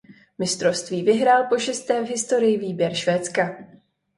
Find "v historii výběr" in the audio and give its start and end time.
2.03-2.93